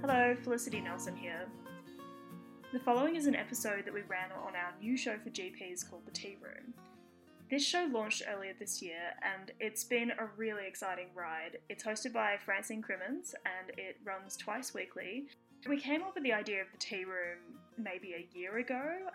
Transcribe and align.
Hello, 0.00 0.34
Felicity 0.42 0.80
Nelson 0.80 1.16
here. 1.16 1.46
The 2.72 2.78
following 2.78 3.16
is 3.16 3.26
an 3.26 3.34
episode 3.34 3.84
that 3.86 3.94
we 3.94 4.02
ran 4.02 4.30
on 4.32 4.54
our 4.54 4.72
new 4.80 4.96
show 4.96 5.16
for 5.18 5.30
GPs 5.30 5.88
called 5.88 6.04
The 6.04 6.12
Tea 6.12 6.36
Room. 6.42 6.74
This 7.50 7.64
show 7.64 7.88
launched 7.90 8.22
earlier 8.28 8.52
this 8.58 8.82
year 8.82 9.14
and 9.22 9.52
it's 9.58 9.84
been 9.84 10.10
a 10.10 10.28
really 10.36 10.66
exciting 10.66 11.06
ride. 11.14 11.58
It's 11.70 11.82
hosted 11.82 12.12
by 12.12 12.36
Francine 12.44 12.82
Crimmins 12.82 13.34
and 13.46 13.78
it 13.78 13.96
runs 14.04 14.36
twice 14.36 14.74
weekly. 14.74 15.28
We 15.66 15.80
came 15.80 16.02
up 16.02 16.14
with 16.14 16.24
the 16.24 16.32
idea 16.34 16.60
of 16.60 16.68
the 16.72 16.78
tea 16.78 17.04
room 17.04 17.38
maybe 17.78 18.12
a 18.12 18.28
year 18.38 18.58
ago 18.58 19.08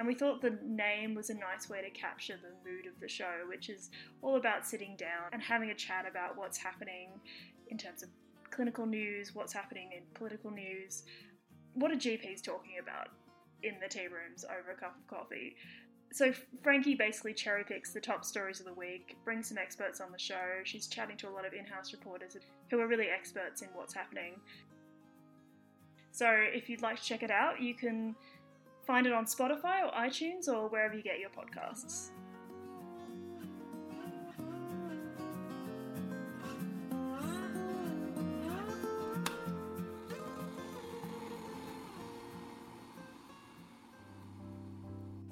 and 0.00 0.08
we 0.08 0.14
thought 0.14 0.40
the 0.40 0.58
name 0.64 1.14
was 1.14 1.28
a 1.28 1.34
nice 1.34 1.68
way 1.68 1.82
to 1.82 1.90
capture 1.90 2.34
the 2.36 2.68
mood 2.68 2.86
of 2.86 2.98
the 3.00 3.08
show, 3.08 3.44
which 3.46 3.68
is 3.68 3.90
all 4.22 4.36
about 4.36 4.66
sitting 4.66 4.96
down 4.96 5.28
and 5.32 5.42
having 5.42 5.70
a 5.70 5.74
chat 5.74 6.06
about 6.10 6.36
what's 6.38 6.56
happening 6.56 7.10
in 7.68 7.76
terms 7.76 8.02
of 8.02 8.08
clinical 8.50 8.86
news, 8.86 9.34
what's 9.34 9.52
happening 9.52 9.90
in 9.96 10.02
political 10.14 10.50
news, 10.50 11.04
what 11.74 11.92
are 11.92 11.96
GPs 11.96 12.42
talking 12.42 12.78
about 12.82 13.10
in 13.62 13.74
the 13.80 13.88
tea 13.88 14.06
rooms 14.06 14.44
over 14.44 14.72
a 14.72 14.74
cup 14.74 14.96
of 14.96 15.06
coffee 15.06 15.54
so 16.12 16.32
Frankie 16.62 16.94
basically 16.94 17.32
cherry 17.32 17.62
picks 17.62 17.92
the 17.92 18.00
top 18.00 18.24
stories 18.24 18.58
of 18.58 18.66
the 18.66 18.74
week, 18.74 19.16
brings 19.24 19.48
some 19.48 19.58
experts 19.58 20.00
on 20.00 20.10
the 20.10 20.18
show. 20.18 20.60
She's 20.64 20.88
chatting 20.88 21.16
to 21.18 21.28
a 21.28 21.30
lot 21.30 21.46
of 21.46 21.52
in-house 21.52 21.92
reporters 21.92 22.36
who 22.68 22.80
are 22.80 22.88
really 22.88 23.06
experts 23.06 23.62
in 23.62 23.68
what's 23.74 23.94
happening. 23.94 24.34
So 26.10 26.26
if 26.28 26.68
you'd 26.68 26.82
like 26.82 27.00
to 27.00 27.04
check 27.04 27.22
it 27.22 27.30
out, 27.30 27.60
you 27.60 27.74
can 27.74 28.16
find 28.90 29.06
it 29.06 29.12
on 29.12 29.24
Spotify 29.24 29.86
or 29.86 29.92
iTunes 29.92 30.48
or 30.48 30.68
wherever 30.68 30.96
you 30.96 31.02
get 31.02 31.20
your 31.20 31.30
podcasts. 31.30 32.10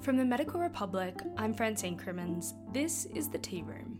From 0.00 0.16
the 0.16 0.24
Medical 0.24 0.60
Republic, 0.60 1.16
I'm 1.36 1.52
Francine 1.52 1.96
Crimmins. 1.96 2.54
This 2.72 3.06
is 3.06 3.28
The 3.28 3.38
Tea 3.38 3.62
Room. 3.62 3.97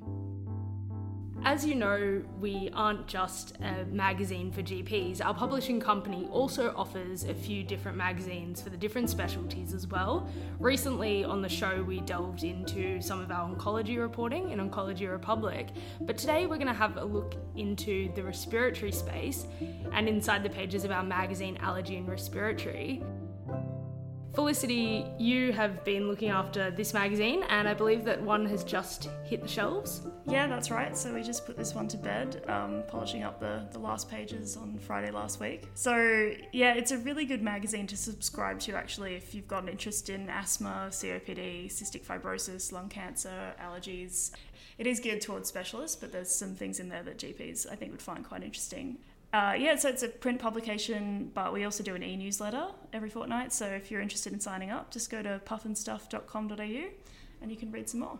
As 1.45 1.65
you 1.65 1.75
know, 1.75 2.23
we 2.41 2.69
aren't 2.75 3.07
just 3.07 3.57
a 3.63 3.85
magazine 3.87 4.51
for 4.51 4.61
GPs. 4.61 5.25
Our 5.25 5.33
publishing 5.33 5.81
company 5.81 6.29
also 6.31 6.75
offers 6.77 7.25
a 7.25 7.33
few 7.33 7.63
different 7.63 7.97
magazines 7.97 8.61
for 8.61 8.71
the 8.71 8.77
different 8.77 9.09
specialties 9.09 9.73
as 9.73 9.87
well. 9.87 10.29
Recently 10.59 11.25
on 11.25 11.41
the 11.41 11.49
show, 11.49 11.83
we 11.83 12.01
delved 12.01 12.45
into 12.45 13.01
some 13.01 13.21
of 13.21 13.31
our 13.31 13.49
oncology 13.49 13.99
reporting 13.99 14.51
in 14.51 14.59
Oncology 14.59 15.11
Republic, 15.11 15.69
but 16.03 16.19
today 16.19 16.47
we're 16.47 16.57
going 16.57 16.67
to 16.67 16.75
have 16.75 16.97
a 16.97 17.05
look 17.05 17.35
into 17.57 18.13
the 18.15 18.23
respiratory 18.23 18.93
space 18.93 19.47
and 19.93 20.09
inside 20.09 20.43
the 20.43 20.51
pages 20.51 20.85
of 20.85 20.91
our 20.91 21.05
magazine 21.05 21.57
Allergy 21.63 21.97
and 21.97 22.09
Respiratory. 22.09 23.03
Felicity, 24.39 25.05
you 25.19 25.53
have 25.53 25.85
been 25.85 26.07
looking 26.07 26.29
after 26.29 26.71
this 26.71 26.95
magazine, 26.95 27.43
and 27.49 27.69
I 27.69 27.75
believe 27.75 28.05
that 28.05 28.23
one 28.23 28.47
has 28.47 28.63
just 28.63 29.11
hit 29.25 29.43
the 29.43 29.49
shelves. 29.49 30.03
Yeah, 30.29 30.47
that's 30.47 30.71
right. 30.71 30.97
So 30.97 31.13
we 31.13 31.25
just 31.25 31.45
put 31.45 31.57
this 31.57 31.75
one 31.75 31.89
to 31.89 31.97
bed, 31.97 32.45
um, 32.47 32.85
polishing 32.87 33.25
up 33.25 33.41
the, 33.41 33.67
the 33.73 33.81
last 33.81 34.09
pages 34.09 34.57
on 34.57 34.79
Friday 34.79 35.11
last 35.11 35.41
week. 35.41 35.65
So, 35.75 36.31
yeah, 36.53 36.75
it's 36.75 36.93
a 36.93 36.99
really 36.99 37.25
good 37.25 37.43
magazine 37.43 37.89
to 37.89 37.97
subscribe 37.97 38.61
to 38.61 38.77
actually 38.77 39.17
if 39.17 39.35
you've 39.35 39.49
got 39.49 39.65
an 39.65 39.71
interest 39.71 40.09
in 40.09 40.31
asthma, 40.31 40.87
COPD, 40.91 41.67
cystic 41.67 42.07
fibrosis, 42.07 42.71
lung 42.71 42.89
cancer, 42.89 43.53
allergies. 43.61 44.31
It 44.79 44.87
is 44.87 45.01
geared 45.01 45.21
towards 45.21 45.49
specialists, 45.49 45.97
but 45.97 46.13
there's 46.13 46.33
some 46.33 46.55
things 46.55 46.79
in 46.79 46.89
there 46.89 47.03
that 47.03 47.19
GPs 47.19 47.69
I 47.69 47.75
think 47.75 47.91
would 47.91 48.01
find 48.01 48.25
quite 48.25 48.45
interesting. 48.45 48.99
Uh, 49.33 49.55
yeah, 49.59 49.77
so 49.77 49.89
it's 49.91 50.03
a 50.03 50.09
print 50.09 50.41
publication, 50.41 51.31
but 51.35 51.53
we 51.53 51.65
also 51.65 51.83
do 51.83 51.95
an 51.95 52.03
e 52.03 52.17
newsletter 52.17 52.69
every 52.93 53.11
fortnight. 53.11 53.53
So 53.53 53.67
if 53.67 53.91
you're 53.91 54.01
interested 54.01 54.33
in 54.33 54.41
signing 54.41 54.71
up, 54.71 54.91
just 54.91 55.11
go 55.11 55.23
to 55.23 55.41
puffandstuff.com.au 55.45 56.85
and 57.41 57.51
you 57.51 57.57
can 57.57 57.71
read 57.71 57.89
some 57.89 58.01
more. 58.01 58.19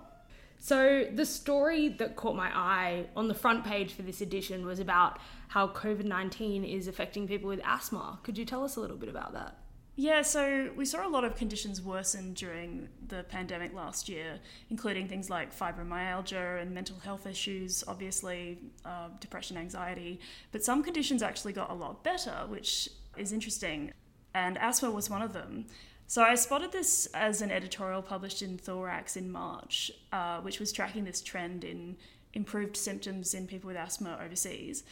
So, 0.61 1.07
the 1.15 1.25
story 1.25 1.89
that 1.89 2.17
caught 2.17 2.35
my 2.35 2.51
eye 2.53 3.07
on 3.15 3.29
the 3.29 3.35
front 3.35 3.65
page 3.65 3.93
for 3.93 4.03
this 4.03 4.21
edition 4.21 4.67
was 4.67 4.81
about 4.81 5.21
how 5.47 5.69
COVID 5.69 6.05
19 6.05 6.65
is 6.65 6.89
affecting 6.89 7.29
people 7.29 7.49
with 7.49 7.61
asthma. 7.65 8.19
Could 8.25 8.37
you 8.37 8.45
tell 8.45 8.65
us 8.65 8.75
a 8.75 8.81
little 8.81 8.97
bit 8.97 9.09
about 9.09 9.33
that? 9.35 9.57
Yeah, 10.01 10.23
so 10.23 10.71
we 10.77 10.85
saw 10.85 11.05
a 11.05 11.11
lot 11.11 11.25
of 11.25 11.35
conditions 11.35 11.83
worsen 11.83 12.33
during 12.33 12.89
the 13.09 13.25
pandemic 13.25 13.75
last 13.75 14.09
year, 14.09 14.39
including 14.71 15.09
things 15.09 15.29
like 15.29 15.53
fibromyalgia 15.53 16.63
and 16.63 16.73
mental 16.73 17.01
health 17.01 17.27
issues, 17.27 17.83
obviously, 17.89 18.59
uh, 18.85 19.09
depression, 19.19 19.57
anxiety. 19.57 20.21
But 20.53 20.63
some 20.63 20.85
conditions 20.85 21.21
actually 21.21 21.53
got 21.53 21.69
a 21.69 21.75
lot 21.75 22.05
better, 22.05 22.45
which 22.47 22.89
is 23.17 23.33
interesting. 23.33 23.91
And 24.35 24.57
asthma 24.59 24.93
was 24.93 25.11
one 25.11 25.21
of 25.21 25.33
them. 25.33 25.67
So 26.07 26.23
I 26.23 26.37
spotted 26.37 26.71
this 26.71 27.07
as 27.07 27.43
an 27.43 27.51
editorial 27.51 28.01
published 28.01 28.41
in 28.41 28.57
Thorax 28.57 29.17
in 29.17 29.33
March, 29.33 29.91
uh, 30.13 30.41
which 30.43 30.61
was 30.61 30.71
tracking 30.71 31.07
this 31.07 31.21
trend 31.21 31.65
in 31.65 31.97
improved 32.35 32.77
symptoms 32.77 33.35
in 33.35 33.49
people 33.49 33.67
with 33.67 33.77
asthma 33.77 34.17
overseas. 34.25 34.85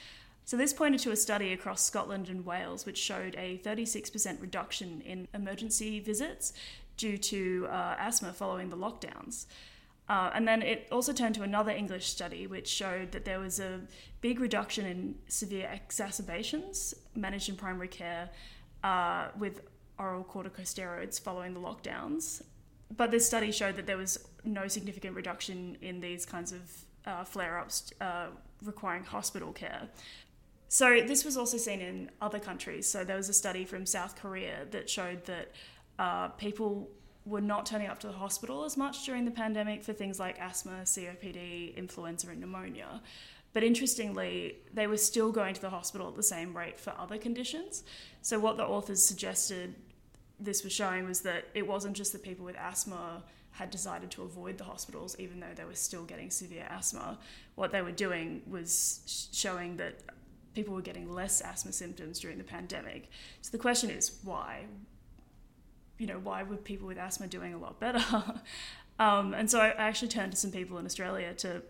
So, 0.46 0.56
this 0.56 0.72
pointed 0.72 1.00
to 1.00 1.10
a 1.10 1.16
study 1.16 1.52
across 1.52 1.82
Scotland 1.82 2.28
and 2.28 2.46
Wales 2.46 2.86
which 2.86 2.98
showed 2.98 3.34
a 3.34 3.58
36% 3.64 4.40
reduction 4.40 5.00
in 5.00 5.26
emergency 5.34 5.98
visits 5.98 6.52
due 6.96 7.18
to 7.18 7.66
uh, 7.68 7.96
asthma 7.98 8.32
following 8.32 8.70
the 8.70 8.76
lockdowns. 8.76 9.46
Uh, 10.08 10.30
and 10.34 10.46
then 10.46 10.62
it 10.62 10.86
also 10.92 11.12
turned 11.12 11.34
to 11.34 11.42
another 11.42 11.72
English 11.72 12.06
study 12.06 12.46
which 12.46 12.68
showed 12.68 13.10
that 13.10 13.24
there 13.24 13.40
was 13.40 13.58
a 13.58 13.80
big 14.20 14.38
reduction 14.38 14.86
in 14.86 15.16
severe 15.26 15.68
exacerbations 15.74 16.94
managed 17.16 17.48
in 17.48 17.56
primary 17.56 17.88
care 17.88 18.30
uh, 18.84 19.26
with 19.36 19.62
oral 19.98 20.22
corticosteroids 20.22 21.20
following 21.20 21.54
the 21.54 21.60
lockdowns. 21.60 22.40
But 22.96 23.10
this 23.10 23.26
study 23.26 23.50
showed 23.50 23.74
that 23.74 23.86
there 23.88 23.96
was 23.96 24.28
no 24.44 24.68
significant 24.68 25.16
reduction 25.16 25.76
in 25.82 25.98
these 25.98 26.24
kinds 26.24 26.52
of 26.52 26.60
uh, 27.04 27.24
flare 27.24 27.58
ups 27.58 27.92
uh, 28.00 28.26
requiring 28.64 29.04
hospital 29.04 29.52
care. 29.52 29.88
So 30.68 31.00
this 31.00 31.24
was 31.24 31.36
also 31.36 31.56
seen 31.56 31.80
in 31.80 32.10
other 32.20 32.38
countries. 32.38 32.88
So 32.88 33.04
there 33.04 33.16
was 33.16 33.28
a 33.28 33.34
study 33.34 33.64
from 33.64 33.86
South 33.86 34.16
Korea 34.16 34.66
that 34.72 34.90
showed 34.90 35.24
that 35.26 35.52
uh, 35.98 36.28
people 36.28 36.88
were 37.24 37.40
not 37.40 37.66
turning 37.66 37.88
up 37.88 37.98
to 38.00 38.06
the 38.06 38.12
hospital 38.12 38.64
as 38.64 38.76
much 38.76 39.04
during 39.04 39.24
the 39.24 39.30
pandemic 39.30 39.82
for 39.82 39.92
things 39.92 40.20
like 40.20 40.38
asthma, 40.38 40.82
COPD, 40.84 41.76
influenza, 41.76 42.28
and 42.30 42.40
pneumonia. 42.40 43.00
But 43.52 43.64
interestingly, 43.64 44.56
they 44.72 44.86
were 44.86 44.96
still 44.96 45.32
going 45.32 45.54
to 45.54 45.60
the 45.60 45.70
hospital 45.70 46.08
at 46.08 46.14
the 46.14 46.22
same 46.22 46.56
rate 46.56 46.78
for 46.78 46.92
other 46.98 47.16
conditions. 47.16 47.84
So 48.22 48.38
what 48.38 48.56
the 48.56 48.64
authors 48.64 49.04
suggested 49.04 49.74
this 50.38 50.62
was 50.62 50.72
showing 50.72 51.06
was 51.06 51.22
that 51.22 51.46
it 51.54 51.66
wasn't 51.66 51.96
just 51.96 52.12
that 52.12 52.22
people 52.22 52.44
with 52.44 52.56
asthma 52.56 53.22
had 53.52 53.70
decided 53.70 54.10
to 54.10 54.22
avoid 54.22 54.58
the 54.58 54.64
hospitals 54.64 55.16
even 55.18 55.40
though 55.40 55.54
they 55.54 55.64
were 55.64 55.74
still 55.74 56.04
getting 56.04 56.30
severe 56.30 56.66
asthma. 56.68 57.18
What 57.54 57.72
they 57.72 57.80
were 57.80 57.92
doing 57.92 58.42
was 58.46 59.28
showing 59.32 59.78
that 59.78 59.94
people 60.56 60.74
were 60.74 60.80
getting 60.80 61.12
less 61.12 61.40
asthma 61.42 61.70
symptoms 61.70 62.18
during 62.18 62.38
the 62.38 62.44
pandemic. 62.44 63.10
So 63.42 63.50
the 63.52 63.58
question 63.58 63.90
is 63.90 64.18
why? 64.24 64.64
You 65.98 66.06
know, 66.06 66.18
why 66.18 66.42
were 66.42 66.56
people 66.56 66.88
with 66.88 66.98
asthma 66.98 67.28
doing 67.28 67.54
a 67.54 67.58
lot 67.58 67.78
better? 67.78 68.02
um, 68.98 69.34
and 69.34 69.48
so 69.48 69.60
I 69.60 69.68
actually 69.68 70.08
turned 70.08 70.32
to 70.32 70.38
some 70.38 70.50
people 70.50 70.78
in 70.78 70.86
Australia 70.86 71.34
to, 71.34 71.62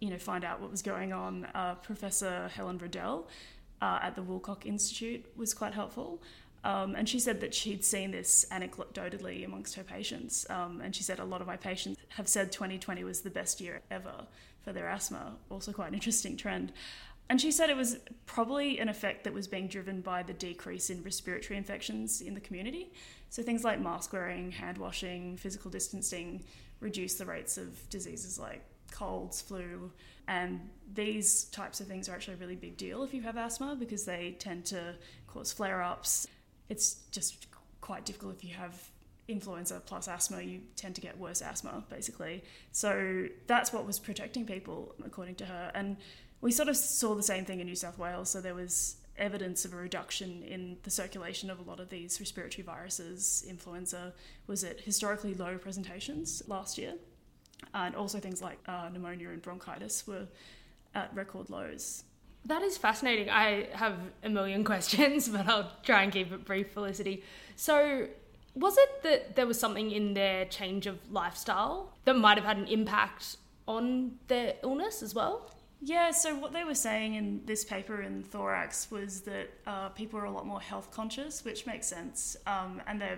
you 0.00 0.10
know, 0.10 0.18
find 0.18 0.44
out 0.44 0.60
what 0.60 0.70
was 0.70 0.82
going 0.82 1.12
on. 1.12 1.46
Uh, 1.54 1.74
Professor 1.74 2.50
Helen 2.54 2.78
Reddel 2.78 3.26
uh, 3.82 3.98
at 4.02 4.16
the 4.16 4.22
Woolcock 4.22 4.64
Institute 4.64 5.24
was 5.36 5.52
quite 5.52 5.74
helpful. 5.74 6.22
Um, 6.64 6.96
and 6.96 7.08
she 7.08 7.20
said 7.20 7.40
that 7.42 7.54
she'd 7.54 7.84
seen 7.84 8.10
this 8.10 8.46
anecdotally 8.50 9.44
amongst 9.44 9.76
her 9.76 9.84
patients. 9.84 10.46
Um, 10.50 10.80
and 10.82 10.96
she 10.96 11.02
said 11.02 11.18
a 11.18 11.24
lot 11.24 11.40
of 11.42 11.46
my 11.46 11.56
patients 11.56 12.00
have 12.08 12.28
said 12.28 12.50
2020 12.50 13.04
was 13.04 13.20
the 13.20 13.30
best 13.30 13.60
year 13.60 13.82
ever 13.90 14.26
for 14.64 14.72
their 14.72 14.88
asthma. 14.88 15.36
Also, 15.48 15.70
quite 15.70 15.88
an 15.88 15.94
interesting 15.94 16.36
trend. 16.36 16.72
And 17.28 17.40
she 17.40 17.50
said 17.50 17.70
it 17.70 17.76
was 17.76 17.98
probably 18.26 18.78
an 18.78 18.88
effect 18.88 19.24
that 19.24 19.32
was 19.32 19.48
being 19.48 19.66
driven 19.66 20.00
by 20.00 20.22
the 20.22 20.32
decrease 20.32 20.90
in 20.90 21.02
respiratory 21.02 21.56
infections 21.56 22.20
in 22.20 22.34
the 22.34 22.40
community. 22.40 22.92
So 23.30 23.42
things 23.42 23.64
like 23.64 23.80
mask 23.80 24.12
wearing, 24.12 24.52
hand 24.52 24.78
washing, 24.78 25.36
physical 25.36 25.70
distancing 25.70 26.44
reduce 26.80 27.14
the 27.14 27.26
rates 27.26 27.58
of 27.58 27.88
diseases 27.90 28.38
like 28.38 28.62
colds, 28.90 29.40
flu, 29.40 29.90
and 30.28 30.60
these 30.94 31.44
types 31.44 31.80
of 31.80 31.86
things 31.86 32.08
are 32.08 32.12
actually 32.12 32.34
a 32.34 32.38
really 32.38 32.56
big 32.56 32.76
deal 32.76 33.02
if 33.02 33.14
you 33.14 33.22
have 33.22 33.36
asthma 33.36 33.76
because 33.78 34.04
they 34.04 34.36
tend 34.38 34.64
to 34.66 34.94
cause 35.26 35.52
flare 35.52 35.82
ups. 35.82 36.26
It's 36.68 37.00
just 37.10 37.46
quite 37.80 38.04
difficult 38.04 38.34
if 38.36 38.44
you 38.44 38.54
have 38.54 38.90
influenza 39.28 39.82
plus 39.84 40.08
asthma, 40.08 40.40
you 40.40 40.60
tend 40.76 40.94
to 40.94 41.00
get 41.00 41.18
worse 41.18 41.42
asthma, 41.42 41.84
basically. 41.88 42.44
So 42.72 43.26
that's 43.46 43.72
what 43.72 43.86
was 43.86 43.98
protecting 43.98 44.44
people, 44.44 44.94
according 45.04 45.36
to 45.36 45.46
her. 45.46 45.70
And 45.74 45.96
we 46.40 46.52
sort 46.52 46.68
of 46.68 46.76
saw 46.76 47.14
the 47.14 47.22
same 47.22 47.44
thing 47.44 47.60
in 47.60 47.66
New 47.66 47.76
South 47.76 47.98
Wales. 47.98 48.30
So 48.30 48.40
there 48.40 48.54
was 48.54 48.96
evidence 49.18 49.64
of 49.64 49.72
a 49.72 49.76
reduction 49.76 50.42
in 50.42 50.76
the 50.82 50.90
circulation 50.90 51.50
of 51.50 51.58
a 51.58 51.62
lot 51.62 51.80
of 51.80 51.88
these 51.88 52.20
respiratory 52.20 52.62
viruses. 52.62 53.44
Influenza 53.48 54.12
was 54.46 54.64
at 54.64 54.80
historically 54.80 55.34
low 55.34 55.58
presentations 55.58 56.42
last 56.46 56.78
year. 56.78 56.94
And 57.74 57.94
also 57.94 58.18
things 58.18 58.42
like 58.42 58.58
uh, 58.68 58.88
pneumonia 58.92 59.30
and 59.30 59.40
bronchitis 59.40 60.06
were 60.06 60.26
at 60.94 61.14
record 61.14 61.50
lows. 61.50 62.04
That 62.44 62.62
is 62.62 62.76
fascinating. 62.78 63.28
I 63.30 63.68
have 63.72 63.98
a 64.22 64.28
million 64.28 64.62
questions, 64.72 65.28
but 65.28 65.48
I'll 65.48 65.72
try 65.82 66.02
and 66.02 66.12
keep 66.12 66.32
it 66.32 66.44
brief, 66.44 66.72
Felicity. 66.72 67.22
So, 67.56 68.08
was 68.54 68.78
it 68.78 69.02
that 69.02 69.36
there 69.36 69.46
was 69.46 69.58
something 69.58 69.90
in 69.90 70.14
their 70.14 70.46
change 70.46 70.86
of 70.86 70.98
lifestyle 71.10 71.92
that 72.04 72.16
might 72.16 72.38
have 72.38 72.46
had 72.46 72.56
an 72.56 72.66
impact 72.68 73.36
on 73.68 74.12
their 74.28 74.54
illness 74.62 75.02
as 75.02 75.14
well? 75.14 75.50
Yeah, 75.80 76.10
so 76.10 76.34
what 76.34 76.52
they 76.52 76.64
were 76.64 76.74
saying 76.74 77.14
in 77.14 77.42
this 77.44 77.64
paper 77.64 78.02
in 78.02 78.22
Thorax 78.22 78.90
was 78.90 79.20
that 79.22 79.50
uh, 79.66 79.88
people 79.90 80.18
are 80.18 80.24
a 80.24 80.30
lot 80.30 80.46
more 80.46 80.60
health 80.60 80.90
conscious, 80.90 81.44
which 81.44 81.66
makes 81.66 81.86
sense. 81.86 82.36
Um, 82.46 82.82
and 82.86 83.00
they 83.00 83.16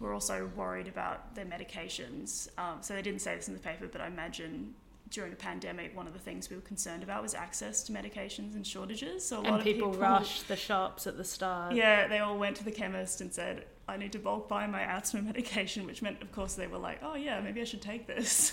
were 0.00 0.12
also 0.12 0.50
worried 0.56 0.88
about 0.88 1.34
their 1.34 1.44
medications. 1.44 2.48
Um, 2.58 2.78
so 2.80 2.94
they 2.94 3.02
didn't 3.02 3.20
say 3.20 3.36
this 3.36 3.48
in 3.48 3.54
the 3.54 3.60
paper, 3.60 3.88
but 3.90 4.00
I 4.00 4.06
imagine 4.06 4.74
during 5.10 5.32
a 5.32 5.36
pandemic, 5.36 5.96
one 5.96 6.06
of 6.06 6.12
the 6.12 6.18
things 6.18 6.50
we 6.50 6.56
were 6.56 6.62
concerned 6.62 7.02
about 7.02 7.22
was 7.22 7.34
access 7.34 7.82
to 7.84 7.92
medications 7.92 8.54
and 8.54 8.66
shortages. 8.66 9.24
So 9.24 9.36
a 9.36 9.38
and 9.38 9.48
lot 9.48 9.62
people 9.62 9.88
of 9.88 9.94
people 9.94 10.06
rushed 10.06 10.48
the 10.48 10.56
shops 10.56 11.06
at 11.06 11.16
the 11.16 11.24
start. 11.24 11.74
Yeah, 11.74 12.08
they 12.08 12.18
all 12.18 12.38
went 12.38 12.56
to 12.56 12.64
the 12.64 12.70
chemist 12.70 13.20
and 13.20 13.32
said, 13.32 13.64
I 13.88 13.96
need 13.96 14.12
to 14.12 14.18
bulk 14.18 14.48
buy 14.48 14.66
my 14.66 14.82
asthma 14.82 15.22
medication, 15.32 15.86
which 15.86 16.02
meant, 16.02 16.20
of 16.20 16.30
course, 16.32 16.54
they 16.54 16.66
were 16.66 16.78
like, 16.78 16.98
oh, 17.02 17.14
yeah, 17.14 17.40
maybe 17.40 17.60
I 17.60 17.64
should 17.64 17.82
take 17.82 18.06
this. 18.06 18.52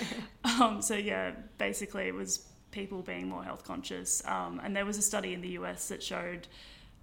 um, 0.44 0.80
so, 0.80 0.94
yeah, 0.94 1.32
basically, 1.58 2.06
it 2.06 2.14
was 2.14 2.46
people 2.76 3.00
being 3.00 3.26
more 3.26 3.42
health 3.42 3.64
conscious. 3.64 4.22
Um, 4.26 4.60
and 4.62 4.76
there 4.76 4.84
was 4.84 4.98
a 4.98 5.02
study 5.02 5.32
in 5.32 5.40
the 5.40 5.52
US 5.60 5.88
that 5.88 6.02
showed 6.02 6.46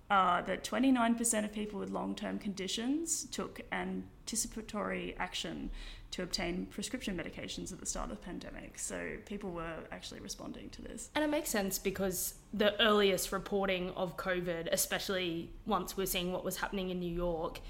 uh, 0.10 0.42
that 0.44 0.64
29% 0.64 1.44
of 1.44 1.52
people 1.52 1.80
with 1.80 1.90
long 1.90 2.14
term 2.14 2.38
conditions 2.38 3.26
took 3.32 3.62
anticipatory 3.72 5.16
action 5.18 5.72
to 6.12 6.22
obtain 6.22 6.68
prescription 6.68 7.18
medications 7.18 7.74
at 7.74 7.80
the 7.80 7.88
start 7.88 8.12
of 8.12 8.18
the 8.20 8.24
pandemic. 8.24 8.78
So 8.78 9.16
people 9.26 9.50
were 9.50 9.78
actually 9.92 10.20
responding 10.20 10.70
to 10.70 10.84
this. 10.84 11.10
And 11.16 11.26
it 11.26 11.32
makes 11.32 11.50
sense 11.50 11.80
because 11.80 12.36
the 12.54 12.80
earliest 12.80 13.32
reporting 13.32 13.90
of 13.92 14.16
COVID, 14.16 14.68
especially 14.72 15.50
once 15.66 15.98
we're 15.98 16.06
seeing 16.06 16.32
what 16.32 16.46
was 16.46 16.58
happening 16.58 16.92
in 16.92 17.00
New 17.00 17.12
York, 17.12 17.62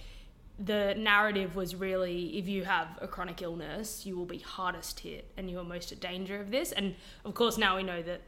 the 0.64 0.96
narrative 0.98 1.56
was 1.56 1.76
really 1.76 2.38
if 2.38 2.48
you 2.48 2.64
have 2.64 2.88
a 3.02 3.08
chronic 3.08 3.42
illness, 3.42 4.06
you 4.06 4.16
will 4.16 4.26
be 4.26 4.40
hardest 4.40 5.02
hit 5.02 5.30
and 5.38 5.50
you 5.50 5.60
are 5.60 5.64
most 5.64 5.92
at 5.92 6.00
danger 6.00 6.40
of 6.40 6.52
this. 6.52 6.72
And 6.72 6.96
of 7.26 7.34
course, 7.34 7.58
now 7.58 7.76
we 7.76 7.84
know 7.84 8.02
that 8.02 8.22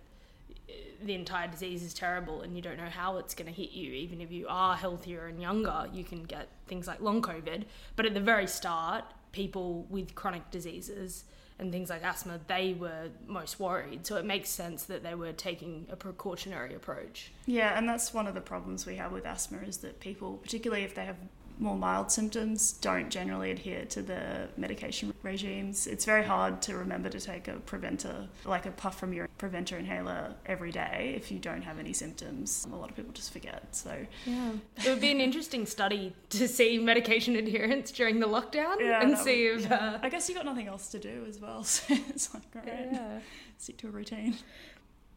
uh, 0.67 0.73
the 1.03 1.13
entire 1.13 1.47
disease 1.47 1.83
is 1.83 1.93
terrible 1.93 2.41
and 2.41 2.55
you 2.55 2.61
don't 2.61 2.77
know 2.77 2.89
how 2.89 3.17
it's 3.17 3.33
going 3.33 3.47
to 3.47 3.53
hit 3.53 3.71
you. 3.71 3.93
Even 3.93 4.19
if 4.21 4.31
you 4.31 4.47
are 4.49 4.75
healthier 4.75 5.27
and 5.27 5.41
younger, 5.41 5.87
you 5.93 6.03
can 6.03 6.23
get 6.23 6.49
things 6.67 6.87
like 6.87 6.99
long 6.99 7.21
COVID. 7.21 7.63
But 7.95 8.05
at 8.05 8.13
the 8.13 8.19
very 8.19 8.47
start, 8.47 9.05
people 9.31 9.85
with 9.89 10.15
chronic 10.15 10.49
diseases 10.51 11.23
and 11.57 11.71
things 11.71 11.89
like 11.89 12.03
asthma, 12.03 12.39
they 12.47 12.73
were 12.73 13.09
most 13.27 13.61
worried. 13.61 14.05
So 14.05 14.17
it 14.17 14.25
makes 14.25 14.49
sense 14.49 14.83
that 14.83 15.03
they 15.03 15.15
were 15.15 15.31
taking 15.31 15.87
a 15.89 15.95
precautionary 15.95 16.75
approach. 16.75 17.31
Yeah, 17.45 17.77
and 17.77 17.87
that's 17.87 18.13
one 18.13 18.27
of 18.27 18.33
the 18.33 18.41
problems 18.41 18.85
we 18.85 18.97
have 18.97 19.13
with 19.13 19.25
asthma 19.25 19.59
is 19.59 19.77
that 19.77 20.01
people, 20.01 20.33
particularly 20.43 20.83
if 20.83 20.95
they 20.95 21.05
have 21.05 21.15
more 21.57 21.75
mild 21.75 22.11
symptoms 22.11 22.73
don't 22.73 23.09
generally 23.09 23.51
adhere 23.51 23.85
to 23.85 24.01
the 24.01 24.47
medication 24.57 25.13
regimes. 25.23 25.87
It's 25.87 26.05
very 26.05 26.23
hard 26.23 26.61
to 26.63 26.75
remember 26.75 27.09
to 27.09 27.19
take 27.19 27.47
a 27.47 27.53
preventer, 27.53 28.27
like 28.45 28.65
a 28.65 28.71
puff 28.71 28.99
from 28.99 29.13
your 29.13 29.27
preventer 29.37 29.77
inhaler 29.77 30.35
every 30.45 30.71
day 30.71 31.13
if 31.15 31.31
you 31.31 31.39
don't 31.39 31.61
have 31.61 31.79
any 31.79 31.93
symptoms. 31.93 32.67
A 32.71 32.75
lot 32.75 32.89
of 32.89 32.95
people 32.95 33.13
just 33.13 33.31
forget. 33.31 33.75
So 33.75 33.95
yeah, 34.25 34.51
it 34.77 34.89
would 34.89 35.01
be 35.01 35.11
an 35.11 35.21
interesting 35.21 35.65
study 35.65 36.13
to 36.29 36.47
see 36.47 36.77
medication 36.77 37.35
adherence 37.35 37.91
during 37.91 38.19
the 38.19 38.27
lockdown 38.27 38.79
yeah, 38.79 39.01
and 39.01 39.17
see 39.17 39.47
if. 39.47 39.63
Yeah. 39.63 39.75
Uh... 39.75 39.99
I 40.01 40.09
guess 40.09 40.27
you 40.29 40.35
got 40.35 40.45
nothing 40.45 40.67
else 40.67 40.89
to 40.89 40.99
do 40.99 41.25
as 41.27 41.39
well, 41.39 41.63
so 41.63 41.95
it's 42.09 42.33
like 42.33 42.43
all 42.55 42.61
right, 42.61 42.89
yeah. 42.91 43.19
stick 43.57 43.77
to 43.77 43.87
a 43.87 43.91
routine. 43.91 44.35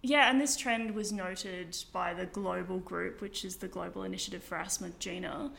Yeah, 0.03 0.31
and 0.31 0.41
this 0.41 0.57
trend 0.57 0.95
was 0.95 1.11
noted 1.11 1.77
by 1.93 2.15
the 2.15 2.27
global 2.27 2.79
group, 2.79 3.21
which 3.21 3.45
is 3.45 3.57
the 3.57 3.67
Global 3.67 4.05
Initiative 4.05 4.45
for 4.45 4.57
Asthma, 4.57 4.91
GINA, 5.01 5.51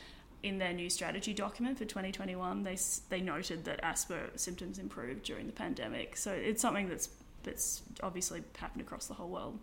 in 0.44 0.58
their 0.58 0.74
new 0.74 0.90
strategy 0.90 1.34
document 1.34 1.78
for 1.78 1.86
2021, 1.86 2.64
they 2.64 2.78
they 3.10 3.22
noted 3.22 3.66
that 3.66 3.80
asthma 3.84 4.18
symptoms 4.36 4.80
improved 4.80 5.24
during 5.24 5.48
the 5.48 5.54
pandemic. 5.54 6.18
So 6.18 6.32
it's 6.32 6.62
something 6.62 6.88
that's 6.88 7.10
that's 7.44 7.82
obviously 8.02 8.44
happened 8.58 8.82
across 8.82 9.08
the 9.08 9.14
whole 9.14 9.30
world. 9.30 9.60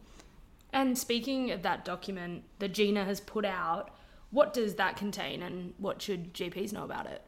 And 0.73 0.97
speaking 0.97 1.51
of 1.53 1.63
that 1.63 1.85
document 1.85 2.45
that 2.59 2.75
GINA 2.75 3.05
has 3.05 3.21
put 3.21 3.45
out, 3.45 3.95
what 4.31 4.53
does 4.53 4.75
that 4.75 4.97
contain, 4.97 5.43
and 5.43 5.75
what 5.79 6.03
should 6.03 6.35
GPs 6.35 6.73
know 6.73 6.85
about 6.85 7.07
it? 7.07 7.23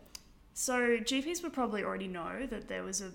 So 0.55 0.99
GPs 0.99 1.43
would 1.43 1.53
probably 1.53 1.85
already 1.85 2.09
know 2.09 2.47
that 2.51 2.69
there 2.69 2.83
was 2.83 3.01
a 3.01 3.13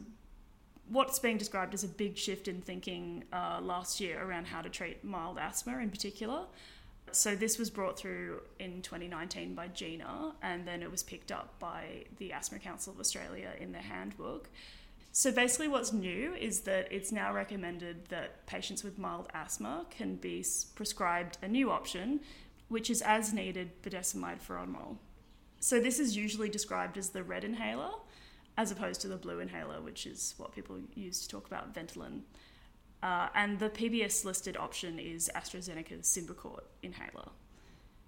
what's 0.89 1.19
being 1.19 1.37
described 1.37 1.73
as 1.73 1.83
a 1.83 1.87
big 1.87 2.17
shift 2.17 2.47
in 2.47 2.61
thinking 2.61 3.23
uh, 3.31 3.59
last 3.61 3.99
year 3.99 4.21
around 4.23 4.47
how 4.47 4.61
to 4.61 4.69
treat 4.69 5.03
mild 5.03 5.37
asthma 5.37 5.77
in 5.79 5.89
particular. 5.89 6.45
So 7.11 7.35
this 7.35 7.59
was 7.59 7.69
brought 7.69 7.97
through 7.97 8.41
in 8.59 8.81
2019 8.81 9.53
by 9.53 9.67
GINA, 9.67 10.33
and 10.41 10.67
then 10.67 10.81
it 10.81 10.89
was 10.89 11.03
picked 11.03 11.31
up 11.31 11.59
by 11.59 12.05
the 12.17 12.33
Asthma 12.33 12.59
Council 12.59 12.93
of 12.93 12.99
Australia 12.99 13.51
in 13.59 13.71
their 13.71 13.81
handbook. 13.81 14.49
So 15.11 15.31
basically, 15.31 15.67
what's 15.67 15.93
new 15.93 16.33
is 16.33 16.61
that 16.61 16.91
it's 16.91 17.11
now 17.11 17.31
recommended 17.31 18.07
that 18.07 18.47
patients 18.47 18.83
with 18.83 18.97
mild 18.97 19.27
asthma 19.35 19.85
can 19.91 20.15
be 20.15 20.43
prescribed 20.73 21.37
a 21.43 21.47
new 21.47 21.69
option, 21.69 22.21
which 22.69 22.89
is 22.89 23.03
as 23.03 23.31
needed 23.31 23.83
budesonide 23.83 24.41
formoterol. 24.41 24.97
So 25.59 25.79
this 25.79 25.99
is 25.99 26.17
usually 26.17 26.49
described 26.49 26.97
as 26.97 27.09
the 27.09 27.21
red 27.21 27.43
inhaler, 27.43 27.91
as 28.57 28.71
opposed 28.71 29.01
to 29.01 29.07
the 29.07 29.17
blue 29.17 29.39
inhaler, 29.39 29.81
which 29.81 30.07
is 30.07 30.33
what 30.37 30.51
people 30.51 30.79
use 30.95 31.21
to 31.21 31.27
talk 31.27 31.45
about 31.45 31.75
Ventolin. 31.75 32.21
Uh, 33.03 33.27
and 33.35 33.59
the 33.59 33.69
PBS 33.69 34.23
listed 34.23 34.55
option 34.55 34.97
is 34.97 35.29
AstraZeneca's 35.35 36.07
Symbicort 36.07 36.61
inhaler. 36.81 37.27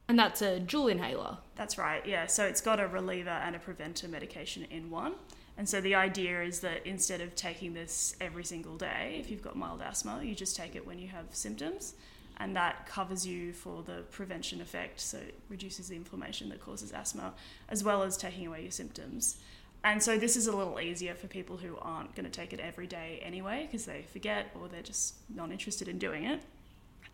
And 0.08 0.18
that's 0.18 0.42
a 0.42 0.58
dual 0.58 0.88
inhaler. 0.88 1.38
That's 1.56 1.78
right, 1.78 2.06
yeah. 2.06 2.28
So 2.28 2.46
it's 2.46 2.62
got 2.62 2.80
a 2.80 2.88
reliever 2.88 3.30
and 3.30 3.58
a 3.58 3.60
preventer 3.60 4.08
medication 4.08 4.66
in 4.72 4.90
one. 4.90 5.16
And 5.58 5.68
so 5.68 5.82
the 5.82 5.96
idea 5.96 6.42
is 6.44 6.62
that 6.62 6.88
instead 6.88 7.20
of 7.20 7.36
taking 7.36 7.74
this 7.74 8.16
every 8.22 8.46
single 8.46 8.78
day, 8.78 9.18
if 9.20 9.30
you've 9.30 9.42
got 9.42 9.58
mild 9.58 9.82
asthma, 9.82 10.22
you 10.24 10.34
just 10.34 10.56
take 10.56 10.78
it 10.78 10.88
when 10.88 10.98
you 10.98 11.10
have 11.10 11.26
symptoms. 11.32 11.96
And 12.38 12.56
that 12.56 12.86
covers 12.86 13.28
you 13.28 13.52
for 13.52 13.84
the 13.84 14.04
prevention 14.12 14.62
effect, 14.62 15.02
so 15.02 15.18
it 15.18 15.40
reduces 15.50 15.90
the 15.90 15.96
inflammation 15.96 16.50
that 16.50 16.62
causes 16.62 16.94
asthma, 16.94 17.34
as 17.68 17.84
well 17.84 18.04
as 18.04 18.16
taking 18.16 18.48
away 18.48 18.62
your 18.62 18.72
symptoms. 18.72 19.38
And 19.86 20.02
so 20.02 20.18
this 20.18 20.36
is 20.36 20.48
a 20.48 20.56
little 20.56 20.80
easier 20.80 21.14
for 21.14 21.28
people 21.28 21.58
who 21.58 21.78
aren't 21.80 22.16
going 22.16 22.26
to 22.26 22.32
take 22.32 22.54
it 22.54 22.60
every 22.60 22.88
day 22.88 23.22
anyway 23.24 23.68
because 23.70 23.86
they 23.86 24.04
forget 24.12 24.48
or 24.60 24.68
they're 24.68 24.82
just 24.82 25.14
not 25.34 25.52
interested 25.52 25.88
in 25.88 26.00
doing 26.00 26.24
it. 26.24 26.42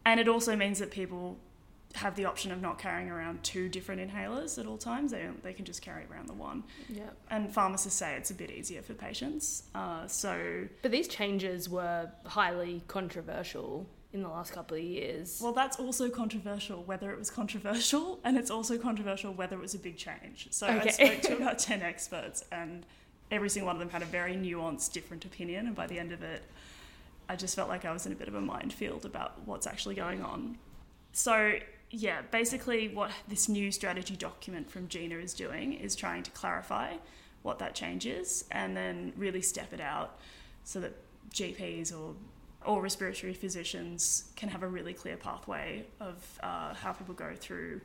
And 0.05 0.21
it 0.21 0.29
also 0.29 0.55
means 0.55 0.79
that 0.79 0.89
people 0.89 1.37
have 1.95 2.15
the 2.15 2.23
option 2.23 2.49
of 2.49 2.61
not 2.61 2.79
carrying 2.79 3.09
around 3.09 3.43
two 3.43 3.67
different 3.67 3.99
inhalers 3.99 4.57
at 4.57 4.65
all 4.65 4.77
times. 4.77 5.11
They, 5.11 5.27
they 5.43 5.51
can 5.51 5.65
just 5.65 5.81
carry 5.81 6.05
around 6.09 6.29
the 6.29 6.33
one. 6.33 6.63
Yeah. 6.87 7.09
And 7.29 7.53
pharmacists 7.53 7.99
say 7.99 8.15
it's 8.15 8.31
a 8.31 8.33
bit 8.33 8.49
easier 8.49 8.81
for 8.81 8.93
patients. 8.93 9.63
Uh, 9.75 10.07
so. 10.07 10.67
But 10.81 10.91
these 10.91 11.09
changes 11.09 11.67
were 11.67 12.09
highly 12.25 12.83
controversial 12.87 13.85
in 14.13 14.21
the 14.21 14.29
last 14.29 14.51
couple 14.53 14.75
of 14.75 14.83
years. 14.83 15.39
Well, 15.41 15.53
that's 15.53 15.79
also 15.79 16.09
controversial 16.09 16.83
whether 16.83 17.11
it 17.11 17.17
was 17.17 17.29
controversial, 17.29 18.19
and 18.23 18.37
it's 18.37 18.51
also 18.51 18.77
controversial 18.77 19.33
whether 19.33 19.55
it 19.55 19.61
was 19.61 19.73
a 19.73 19.79
big 19.79 19.97
change. 19.97 20.47
So 20.51 20.67
okay. 20.67 20.89
I 20.89 20.91
spoke 20.91 21.21
to 21.21 21.37
about 21.37 21.59
10 21.59 21.81
experts, 21.81 22.43
and 22.51 22.85
every 23.29 23.49
single 23.49 23.67
one 23.67 23.75
of 23.75 23.79
them 23.79 23.89
had 23.89 24.01
a 24.01 24.05
very 24.05 24.35
nuanced, 24.35 24.91
different 24.91 25.25
opinion. 25.25 25.67
And 25.67 25.75
by 25.75 25.87
the 25.87 25.97
end 25.97 26.11
of 26.11 26.21
it, 26.21 26.43
I 27.29 27.35
just 27.35 27.55
felt 27.55 27.69
like 27.69 27.85
I 27.85 27.93
was 27.93 28.05
in 28.05 28.11
a 28.11 28.15
bit 28.15 28.27
of 28.27 28.35
a 28.35 28.41
minefield 28.41 29.05
about 29.05 29.39
what's 29.45 29.65
actually 29.65 29.95
going 29.95 30.21
on. 30.21 30.57
So, 31.13 31.53
yeah, 31.89 32.21
basically, 32.31 32.89
what 32.89 33.11
this 33.27 33.47
new 33.47 33.71
strategy 33.71 34.15
document 34.15 34.69
from 34.69 34.87
GINA 34.87 35.15
is 35.15 35.33
doing 35.33 35.73
is 35.73 35.95
trying 35.95 36.23
to 36.23 36.31
clarify 36.31 36.95
what 37.43 37.59
that 37.59 37.73
change 37.73 38.05
is 38.05 38.45
and 38.51 38.77
then 38.77 39.13
really 39.17 39.41
step 39.41 39.73
it 39.73 39.81
out 39.81 40.19
so 40.63 40.79
that 40.79 40.93
GPs 41.31 41.91
or 41.91 42.13
or 42.65 42.81
respiratory 42.81 43.33
physicians 43.33 44.31
can 44.35 44.49
have 44.49 44.63
a 44.63 44.67
really 44.67 44.93
clear 44.93 45.17
pathway 45.17 45.85
of 45.99 46.39
uh, 46.43 46.73
how 46.73 46.91
people 46.93 47.13
go 47.13 47.31
through 47.35 47.81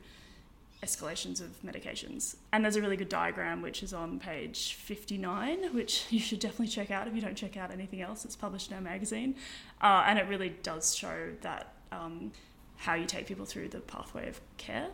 escalations 0.83 1.41
of 1.41 1.59
medications. 1.63 2.35
And 2.53 2.63
there's 2.63 2.75
a 2.75 2.81
really 2.81 2.97
good 2.97 3.09
diagram 3.09 3.61
which 3.61 3.81
is 3.81 3.93
on 3.93 4.19
page 4.19 4.75
59, 4.75 5.73
which 5.73 6.05
you 6.09 6.19
should 6.19 6.39
definitely 6.39 6.67
check 6.67 6.91
out 6.91 7.07
if 7.07 7.15
you 7.15 7.21
don't 7.21 7.35
check 7.35 7.57
out 7.57 7.71
anything 7.71 8.01
else 8.01 8.23
that's 8.23 8.35
published 8.35 8.69
in 8.69 8.75
our 8.75 8.81
magazine. 8.81 9.35
Uh, 9.81 10.03
and 10.05 10.19
it 10.19 10.27
really 10.27 10.49
does 10.61 10.95
show 10.95 11.31
that 11.41 11.73
um, 11.91 12.31
how 12.77 12.93
you 12.93 13.05
take 13.05 13.25
people 13.25 13.45
through 13.45 13.69
the 13.69 13.79
pathway 13.79 14.29
of 14.29 14.39
care. 14.57 14.89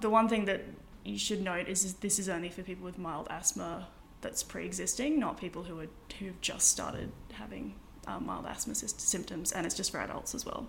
The 0.00 0.10
one 0.10 0.28
thing 0.28 0.44
that 0.46 0.64
you 1.04 1.18
should 1.18 1.42
note 1.42 1.68
is, 1.68 1.84
is 1.84 1.94
this 1.94 2.18
is 2.18 2.28
only 2.28 2.48
for 2.48 2.62
people 2.62 2.84
with 2.84 2.98
mild 2.98 3.28
asthma 3.30 3.88
that's 4.20 4.42
pre-existing, 4.42 5.20
not 5.20 5.38
people 5.38 5.62
who 5.62 5.80
are 5.80 5.86
who've 6.18 6.40
just 6.40 6.68
started 6.68 7.12
having 7.32 7.76
um, 8.08 8.26
mild 8.26 8.46
asthma 8.46 8.74
symptoms, 8.74 9.52
and 9.52 9.66
it's 9.66 9.74
just 9.74 9.90
for 9.90 10.00
adults 10.00 10.34
as 10.34 10.44
well. 10.44 10.66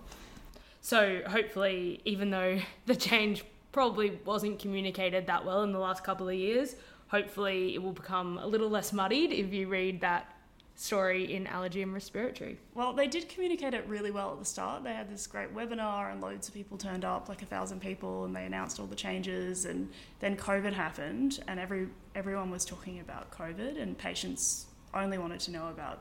So 0.80 1.22
hopefully, 1.26 2.00
even 2.04 2.30
though 2.30 2.60
the 2.86 2.96
change 2.96 3.44
probably 3.72 4.18
wasn't 4.24 4.58
communicated 4.58 5.26
that 5.26 5.44
well 5.44 5.62
in 5.62 5.72
the 5.72 5.78
last 5.78 6.04
couple 6.04 6.28
of 6.28 6.34
years, 6.34 6.74
hopefully 7.08 7.74
it 7.74 7.82
will 7.82 7.92
become 7.92 8.38
a 8.38 8.46
little 8.46 8.68
less 8.68 8.92
muddied 8.92 9.32
if 9.32 9.52
you 9.52 9.68
read 9.68 10.00
that 10.00 10.36
story 10.74 11.34
in 11.34 11.46
allergy 11.46 11.82
and 11.82 11.92
respiratory. 11.92 12.58
Well, 12.74 12.94
they 12.94 13.06
did 13.06 13.28
communicate 13.28 13.74
it 13.74 13.84
really 13.86 14.10
well 14.10 14.32
at 14.32 14.38
the 14.38 14.46
start. 14.46 14.82
They 14.82 14.94
had 14.94 15.10
this 15.10 15.26
great 15.26 15.54
webinar 15.54 16.10
and 16.10 16.22
loads 16.22 16.48
of 16.48 16.54
people 16.54 16.78
turned 16.78 17.04
up, 17.04 17.28
like 17.28 17.42
a 17.42 17.46
thousand 17.46 17.80
people, 17.80 18.24
and 18.24 18.34
they 18.34 18.46
announced 18.46 18.80
all 18.80 18.86
the 18.86 18.96
changes. 18.96 19.66
And 19.66 19.90
then 20.20 20.36
COVID 20.36 20.72
happened, 20.72 21.40
and 21.46 21.60
every 21.60 21.88
everyone 22.14 22.50
was 22.50 22.64
talking 22.64 23.00
about 23.00 23.30
COVID, 23.30 23.80
and 23.80 23.96
patients 23.96 24.66
only 24.94 25.18
wanted 25.18 25.40
to 25.40 25.50
know 25.50 25.68
about 25.68 26.00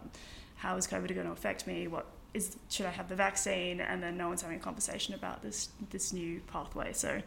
how 0.60 0.76
is 0.76 0.86
COVID 0.88 1.14
going 1.16 1.26
to 1.26 1.32
affect 1.32 1.66
me, 1.66 1.88
what 1.88 2.06
is 2.34 2.58
should 2.70 2.86
I 2.86 2.92
have 2.92 3.10
the 3.10 3.16
vaccine, 3.16 3.82
and 3.82 4.04
then 4.04 4.18
no 4.18 4.28
one's 4.28 4.42
having 4.42 4.58
a 4.58 4.62
conversation 4.62 5.14
about 5.14 5.42
this 5.42 5.70
this 5.90 6.14
new 6.14 6.42
pathway. 6.48 6.94
So 6.94 7.22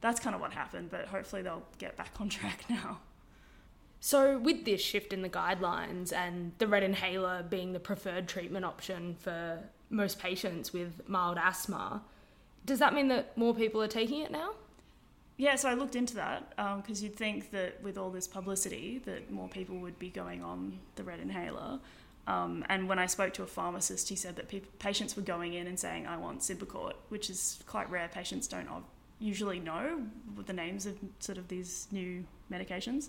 that's 0.00 0.20
kind 0.20 0.34
of 0.34 0.40
what 0.40 0.52
happened, 0.52 0.90
but 0.90 1.06
hopefully 1.06 1.42
they'll 1.42 1.66
get 1.78 1.96
back 1.96 2.12
on 2.20 2.28
track 2.38 2.64
now. 2.70 3.00
So, 4.00 4.38
with 4.38 4.64
this 4.64 4.80
shift 4.80 5.12
in 5.12 5.22
the 5.22 5.28
guidelines 5.28 6.12
and 6.12 6.52
the 6.58 6.68
red 6.68 6.84
inhaler 6.84 7.42
being 7.42 7.72
the 7.72 7.80
preferred 7.80 8.28
treatment 8.28 8.64
option 8.64 9.16
for 9.18 9.58
most 9.90 10.20
patients 10.20 10.72
with 10.72 11.00
mild 11.08 11.36
asthma, 11.36 12.02
does 12.64 12.78
that 12.78 12.94
mean 12.94 13.08
that 13.08 13.36
more 13.36 13.54
people 13.54 13.82
are 13.82 13.88
taking 13.88 14.20
it 14.20 14.30
now? 14.30 14.52
Yeah, 15.36 15.56
so 15.56 15.68
I 15.68 15.74
looked 15.74 15.96
into 15.96 16.14
that 16.14 16.50
because 16.50 17.00
um, 17.00 17.04
you'd 17.04 17.16
think 17.16 17.50
that 17.50 17.82
with 17.82 17.98
all 17.98 18.10
this 18.10 18.28
publicity 18.28 19.00
that 19.04 19.30
more 19.30 19.48
people 19.48 19.78
would 19.78 19.98
be 19.98 20.10
going 20.10 20.44
on 20.44 20.78
the 20.96 21.04
red 21.04 21.20
inhaler. 21.20 21.80
Um, 22.28 22.62
and 22.68 22.88
when 22.88 22.98
I 22.98 23.06
spoke 23.06 23.32
to 23.34 23.42
a 23.42 23.46
pharmacist, 23.46 24.10
he 24.10 24.14
said 24.14 24.36
that 24.36 24.48
people, 24.48 24.70
patients 24.78 25.16
were 25.16 25.22
going 25.22 25.54
in 25.54 25.66
and 25.66 25.80
saying, 25.80 26.06
"I 26.06 26.18
want 26.18 26.40
Symbicort," 26.40 26.92
which 27.08 27.30
is 27.30 27.62
quite 27.66 27.88
rare. 27.90 28.06
Patients 28.08 28.46
don't 28.46 28.68
usually 29.18 29.58
know 29.58 30.06
the 30.46 30.52
names 30.52 30.84
of 30.86 30.96
sort 31.18 31.38
of 31.38 31.48
these 31.48 31.88
new 31.90 32.24
medications. 32.52 33.08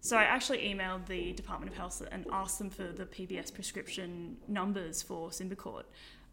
So 0.00 0.16
I 0.16 0.24
actually 0.24 0.60
emailed 0.60 1.06
the 1.06 1.32
Department 1.32 1.70
of 1.70 1.76
Health 1.76 2.02
and 2.10 2.26
asked 2.32 2.58
them 2.58 2.70
for 2.70 2.84
the 2.84 3.04
PBS 3.04 3.52
prescription 3.52 4.38
numbers 4.48 5.02
for 5.02 5.28
Symbicort. 5.28 5.84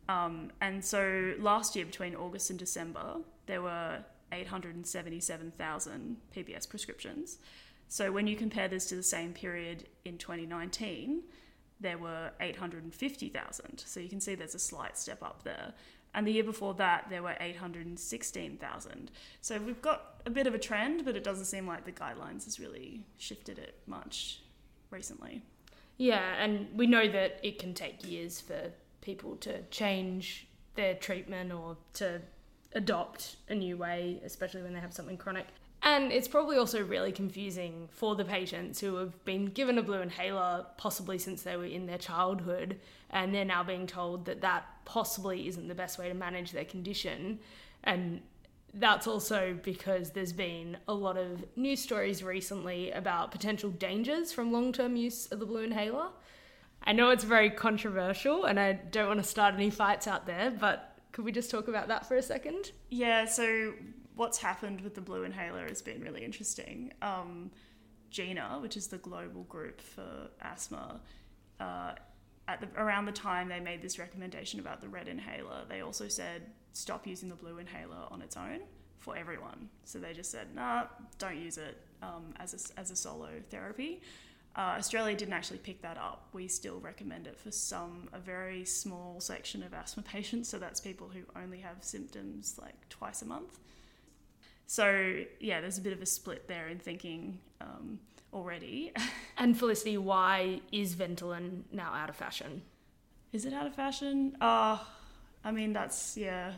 Um, 0.07 0.51
and 0.61 0.83
so 0.83 1.33
last 1.39 1.75
year, 1.75 1.85
between 1.85 2.15
August 2.15 2.49
and 2.49 2.59
December, 2.59 3.17
there 3.47 3.61
were 3.61 3.99
877,000 4.31 6.17
PBS 6.35 6.69
prescriptions. 6.69 7.37
So 7.87 8.11
when 8.11 8.27
you 8.27 8.35
compare 8.35 8.67
this 8.67 8.85
to 8.87 8.95
the 8.95 9.03
same 9.03 9.33
period 9.33 9.87
in 10.05 10.17
2019, 10.17 11.23
there 11.83 11.99
were 11.99 12.31
850,000. 12.41 13.83
So 13.85 13.99
you 13.99 14.09
can 14.09 14.19
see 14.19 14.33
there's 14.33 14.55
a 14.55 14.59
slight 14.59 14.97
step 14.97 15.21
up 15.21 15.43
there 15.43 15.73
and 16.13 16.27
the 16.27 16.31
year 16.31 16.43
before 16.43 16.73
that 16.75 17.07
there 17.09 17.23
were 17.23 17.35
816,000. 17.39 19.11
So 19.41 19.57
we've 19.59 19.81
got 19.81 20.21
a 20.25 20.29
bit 20.29 20.47
of 20.47 20.53
a 20.53 20.59
trend, 20.59 21.05
but 21.05 21.15
it 21.15 21.23
doesn't 21.23 21.45
seem 21.45 21.67
like 21.67 21.85
the 21.85 21.91
guidelines 21.91 22.45
has 22.45 22.59
really 22.59 23.05
shifted 23.17 23.57
it 23.57 23.79
much 23.87 24.41
recently. 24.91 25.41
Yeah, 25.97 26.35
and 26.39 26.67
we 26.75 26.87
know 26.87 27.07
that 27.07 27.39
it 27.43 27.59
can 27.59 27.73
take 27.73 28.07
years 28.07 28.39
for 28.39 28.71
people 29.01 29.35
to 29.37 29.63
change 29.63 30.47
their 30.75 30.95
treatment 30.95 31.51
or 31.51 31.77
to 31.93 32.21
adopt 32.73 33.37
a 33.49 33.55
new 33.55 33.77
way, 33.77 34.19
especially 34.23 34.63
when 34.63 34.73
they 34.73 34.79
have 34.79 34.93
something 34.93 35.17
chronic. 35.17 35.47
And 35.85 36.13
it's 36.13 36.29
probably 36.29 36.55
also 36.55 36.81
really 36.81 37.11
confusing 37.11 37.89
for 37.91 38.15
the 38.15 38.23
patients 38.23 38.79
who 38.79 38.95
have 38.95 39.23
been 39.25 39.47
given 39.47 39.77
a 39.77 39.83
blue 39.83 39.99
inhaler 39.99 40.65
possibly 40.77 41.17
since 41.17 41.43
they 41.43 41.57
were 41.57 41.65
in 41.65 41.87
their 41.87 41.97
childhood, 41.97 42.79
and 43.09 43.35
they're 43.35 43.43
now 43.43 43.63
being 43.63 43.85
told 43.85 44.25
that 44.25 44.39
that 44.41 44.65
possibly 44.85 45.47
isn't 45.49 45.67
the 45.67 45.75
best 45.75 45.99
way 45.99 46.07
to 46.07 46.13
manage 46.13 46.53
their 46.53 46.63
condition. 46.63 47.37
And 47.83 48.21
that's 48.73 49.07
also 49.07 49.57
because 49.61 50.11
there's 50.11 50.31
been 50.31 50.77
a 50.87 50.93
lot 50.93 51.17
of 51.17 51.43
news 51.57 51.81
stories 51.81 52.23
recently 52.23 52.89
about 52.91 53.31
potential 53.31 53.69
dangers 53.69 54.31
from 54.31 54.53
long 54.53 54.71
term 54.71 54.95
use 54.95 55.27
of 55.27 55.39
the 55.39 55.45
blue 55.45 55.63
inhaler. 55.63 56.07
I 56.85 56.93
know 56.93 57.09
it's 57.09 57.25
very 57.25 57.49
controversial, 57.49 58.45
and 58.45 58.57
I 58.57 58.73
don't 58.73 59.07
want 59.07 59.21
to 59.21 59.27
start 59.27 59.53
any 59.53 59.69
fights 59.69 60.07
out 60.07 60.25
there, 60.25 60.49
but 60.49 60.97
could 61.11 61.25
we 61.25 61.33
just 61.33 61.51
talk 61.51 61.67
about 61.67 61.89
that 61.89 62.05
for 62.05 62.15
a 62.15 62.21
second? 62.21 62.71
Yeah, 62.89 63.25
so 63.25 63.73
what's 64.15 64.37
happened 64.37 64.81
with 64.81 64.95
the 64.95 65.01
blue 65.01 65.23
inhaler 65.23 65.67
has 65.67 65.81
been 65.81 66.01
really 66.01 66.23
interesting. 66.23 66.93
Um, 67.01 67.51
GINA, 68.11 68.59
which 68.61 68.77
is 68.77 68.87
the 68.87 68.97
global 68.97 69.43
group 69.43 69.81
for 69.81 70.29
asthma, 70.41 70.99
uh, 71.59 71.93
at 72.47 72.61
the, 72.61 72.67
around 72.81 73.05
the 73.05 73.11
time 73.11 73.49
they 73.49 73.59
made 73.59 73.81
this 73.81 73.97
recommendation 73.97 74.59
about 74.59 74.81
the 74.81 74.89
red 74.89 75.07
inhaler, 75.07 75.63
they 75.67 75.81
also 75.81 76.07
said 76.07 76.43
stop 76.73 77.07
using 77.07 77.29
the 77.29 77.35
blue 77.35 77.57
inhaler 77.57 78.05
on 78.11 78.21
its 78.21 78.35
own 78.35 78.59
for 78.97 79.15
everyone. 79.15 79.69
So 79.85 79.99
they 79.99 80.13
just 80.13 80.31
said, 80.31 80.53
nah, 80.55 80.85
don't 81.19 81.37
use 81.37 81.57
it 81.57 81.77
um, 82.01 82.33
as, 82.39 82.71
a, 82.75 82.79
as 82.79 82.91
a 82.91 82.95
solo 82.95 83.29
therapy. 83.49 84.01
Uh, 84.55 84.75
Australia 84.77 85.15
didn't 85.15 85.33
actually 85.33 85.57
pick 85.57 85.81
that 85.81 85.97
up. 85.97 86.27
We 86.31 86.47
still 86.47 86.79
recommend 86.79 87.25
it 87.25 87.39
for 87.39 87.51
some, 87.51 88.07
a 88.13 88.19
very 88.19 88.65
small 88.65 89.19
section 89.19 89.63
of 89.63 89.73
asthma 89.73 90.03
patients. 90.07 90.49
So 90.49 90.59
that's 90.59 90.79
people 90.79 91.09
who 91.09 91.21
only 91.41 91.59
have 91.59 91.77
symptoms 91.83 92.57
like 92.61 92.87
twice 92.89 93.21
a 93.21 93.25
month. 93.25 93.59
So 94.67 95.23
yeah, 95.39 95.61
there's 95.61 95.77
a 95.77 95.81
bit 95.81 95.93
of 95.93 96.01
a 96.01 96.05
split 96.05 96.47
there 96.47 96.67
in 96.67 96.79
thinking 96.79 97.39
um, 97.61 97.99
already. 98.33 98.93
and 99.37 99.57
Felicity, 99.57 99.97
why 99.97 100.61
is 100.71 100.95
Ventolin 100.95 101.63
now 101.71 101.93
out 101.93 102.09
of 102.09 102.15
fashion? 102.15 102.63
Is 103.31 103.45
it 103.45 103.53
out 103.53 103.65
of 103.65 103.75
fashion? 103.75 104.37
Uh, 104.39 104.77
I 105.43 105.51
mean, 105.51 105.73
that's 105.73 106.17
yeah. 106.17 106.53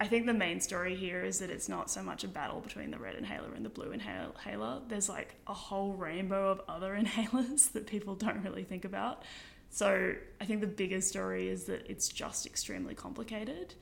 I 0.00 0.08
think 0.08 0.26
the 0.26 0.34
main 0.34 0.60
story 0.60 0.96
here 0.96 1.24
is 1.24 1.38
that 1.38 1.50
it's 1.50 1.68
not 1.68 1.88
so 1.88 2.02
much 2.02 2.24
a 2.24 2.28
battle 2.28 2.60
between 2.60 2.90
the 2.90 2.98
red 2.98 3.14
inhaler 3.14 3.54
and 3.54 3.64
the 3.64 3.70
blue 3.70 3.92
inhaler. 3.92 4.80
There's 4.88 5.08
like 5.08 5.36
a 5.46 5.54
whole 5.54 5.92
rainbow 5.92 6.50
of 6.50 6.60
other 6.68 6.94
inhalers 7.00 7.72
that 7.72 7.86
people 7.86 8.14
don't 8.14 8.42
really 8.42 8.64
think 8.64 8.84
about. 8.84 9.22
So 9.70 10.14
I 10.40 10.44
think 10.44 10.60
the 10.60 10.66
bigger 10.66 11.00
story 11.00 11.48
is 11.48 11.64
that 11.64 11.88
it's 11.88 12.08
just 12.08 12.46
extremely 12.46 12.94
complicated 12.94 13.74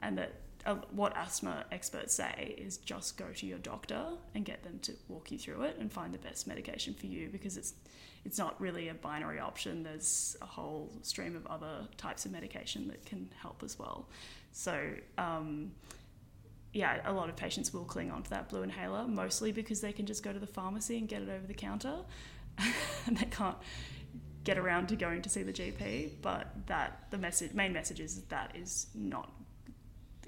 and 0.00 0.16
that 0.18 0.32
uh, 0.66 0.74
what 0.90 1.16
asthma 1.16 1.64
experts 1.70 2.14
say 2.14 2.56
is 2.58 2.76
just 2.78 3.16
go 3.16 3.26
to 3.34 3.46
your 3.46 3.58
doctor 3.58 4.04
and 4.34 4.44
get 4.44 4.64
them 4.64 4.78
to 4.80 4.92
walk 5.08 5.30
you 5.30 5.38
through 5.38 5.62
it 5.62 5.76
and 5.78 5.90
find 5.90 6.12
the 6.12 6.18
best 6.18 6.46
medication 6.46 6.92
for 6.92 7.06
you 7.06 7.28
because 7.30 7.56
it's 7.56 7.74
it's 8.24 8.38
not 8.38 8.60
really 8.60 8.88
a 8.88 8.94
binary 8.94 9.38
option. 9.38 9.84
There's 9.84 10.36
a 10.42 10.46
whole 10.46 10.90
stream 11.02 11.36
of 11.36 11.46
other 11.46 11.86
types 11.96 12.24
of 12.24 12.32
medication 12.32 12.88
that 12.88 13.06
can 13.06 13.30
help 13.40 13.62
as 13.62 13.78
well. 13.78 14.08
So 14.50 14.76
um, 15.16 15.70
yeah, 16.72 17.00
a 17.04 17.12
lot 17.12 17.28
of 17.28 17.36
patients 17.36 17.72
will 17.72 17.84
cling 17.84 18.10
on 18.10 18.24
to 18.24 18.30
that 18.30 18.48
blue 18.48 18.62
inhaler 18.62 19.06
mostly 19.06 19.52
because 19.52 19.80
they 19.80 19.92
can 19.92 20.06
just 20.06 20.24
go 20.24 20.32
to 20.32 20.40
the 20.40 20.46
pharmacy 20.46 20.98
and 20.98 21.08
get 21.08 21.22
it 21.22 21.28
over 21.28 21.46
the 21.46 21.54
counter, 21.54 21.98
and 23.06 23.16
they 23.16 23.26
can't 23.26 23.56
get 24.42 24.58
around 24.58 24.88
to 24.88 24.96
going 24.96 25.22
to 25.22 25.28
see 25.28 25.44
the 25.44 25.52
GP. 25.52 26.10
But 26.20 26.48
that 26.66 27.06
the 27.10 27.18
message, 27.18 27.54
main 27.54 27.72
message 27.72 28.00
is 28.00 28.16
that, 28.16 28.28
that 28.30 28.56
is 28.56 28.88
not 28.94 29.30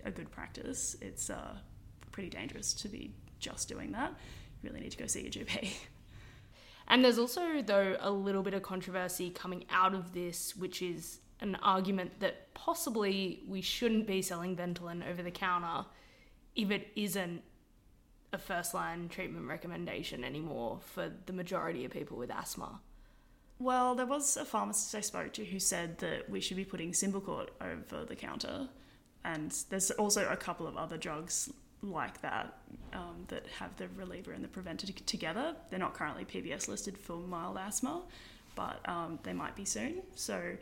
a 0.05 0.11
good 0.11 0.31
practice. 0.31 0.97
It's 1.01 1.31
uh, 1.31 1.57
pretty 2.13 2.31
dangerous 2.31 2.73
to 2.75 2.89
be 2.89 3.15
just 3.39 3.69
doing 3.69 3.93
that. 3.93 4.15
You 4.63 4.71
really 4.71 4.81
need 4.81 4.93
to 4.93 4.99
go 4.99 5.07
see 5.07 5.23
your 5.23 5.31
GP. 5.31 5.71
And 6.91 7.05
there's 7.05 7.19
also, 7.19 7.61
though, 7.61 7.97
a 8.01 8.11
little 8.11 8.43
bit 8.43 8.55
of 8.55 8.63
controversy 8.63 9.29
coming 9.29 9.67
out 9.71 9.95
of 9.95 10.15
this, 10.15 10.57
which 10.57 10.81
is 10.81 11.21
an 11.41 11.55
argument 11.57 12.21
that 12.21 12.53
possibly 12.55 13.43
we 13.47 13.61
shouldn't 13.61 14.07
be 14.07 14.23
selling 14.23 14.57
Ventolin 14.57 15.09
over 15.09 15.23
the 15.23 15.31
counter 15.31 15.85
if 16.57 16.71
it 16.71 16.89
isn't 16.97 17.43
a 18.33 18.39
first 18.39 18.75
line 18.75 19.09
treatment 19.09 19.47
recommendation 19.47 20.25
anymore 20.25 20.81
for 20.83 21.13
the 21.27 21.33
majority 21.33 21.85
of 21.85 21.93
people 21.93 22.17
with 22.17 22.31
asthma. 22.31 22.81
Well, 23.59 23.95
there 23.95 24.07
was 24.07 24.37
a 24.37 24.45
pharmacist 24.45 24.95
I 24.95 25.01
spoke 25.01 25.33
to 25.35 25.45
who 25.45 25.59
said 25.59 25.99
that 25.99 26.31
we 26.31 26.41
should 26.41 26.57
be 26.57 26.65
putting 26.65 26.93
Symbicort 26.93 27.49
over 27.61 28.05
the 28.05 28.17
counter 28.17 28.69
and 29.29 29.55
there's 29.69 29.91
also 29.93 30.27
a 30.31 30.37
couple 30.37 30.67
of 30.67 30.77
other 30.79 30.97
drugs 30.97 31.53
like 31.83 32.21
that 32.23 32.55
um, 32.95 33.25
that 33.29 33.45
have 33.59 33.77
the 33.77 33.89
reliever 33.95 34.33
and 34.33 34.43
the 34.43 34.49
preventer 34.49 34.87
together. 34.87 35.55
They're 35.69 35.79
not 35.79 35.93
currently 35.93 36.25
PBS 36.25 36.67
listed 36.67 36.97
for 36.97 37.19
mild 37.19 37.59
asthma, 37.59 38.03
but 38.55 38.81
um, 38.89 39.19
they 39.25 39.35
might 39.35 39.55
be 39.55 39.67
soon. 39.67 40.01
So, 40.15 40.57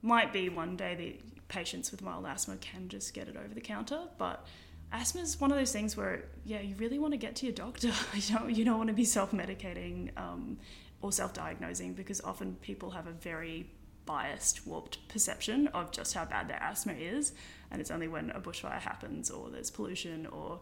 might 0.00 0.32
be 0.32 0.48
one 0.48 0.76
day 0.76 0.94
the 0.94 1.16
patients 1.48 1.90
with 1.90 2.02
mild 2.02 2.24
asthma 2.24 2.56
can 2.58 2.88
just 2.88 3.14
get 3.14 3.26
it 3.26 3.36
over 3.36 3.52
the 3.52 3.60
counter. 3.60 4.02
But 4.16 4.46
asthma 4.92 5.22
is 5.22 5.40
one 5.40 5.50
of 5.50 5.58
those 5.58 5.72
things 5.72 5.96
where, 5.96 6.24
yeah, 6.44 6.60
you 6.60 6.76
really 6.76 7.00
want 7.00 7.14
to 7.14 7.18
get 7.18 7.34
to 7.36 7.46
your 7.46 7.54
doctor. 7.54 7.90
you 8.14 8.36
don't 8.36 8.54
you 8.54 8.64
don't 8.64 8.78
want 8.78 8.88
to 8.88 8.94
be 8.94 9.04
self 9.04 9.32
medicating 9.32 10.16
um, 10.16 10.58
or 11.02 11.10
self 11.10 11.32
diagnosing 11.32 11.94
because 11.94 12.20
often 12.20 12.54
people 12.62 12.90
have 12.90 13.08
a 13.08 13.12
very 13.12 13.66
biased, 14.06 14.66
warped 14.66 15.06
perception 15.08 15.68
of 15.68 15.90
just 15.90 16.14
how 16.14 16.24
bad 16.24 16.48
their 16.48 16.62
asthma 16.62 16.92
is. 16.94 17.32
And 17.70 17.80
it's 17.80 17.90
only 17.90 18.08
when 18.08 18.30
a 18.30 18.40
bushfire 18.40 18.80
happens 18.80 19.30
or 19.30 19.50
there's 19.50 19.70
pollution 19.70 20.26
or 20.26 20.60